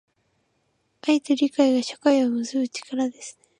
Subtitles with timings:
[1.07, 3.47] 愛と理解が、社会を結ぶ力ですね。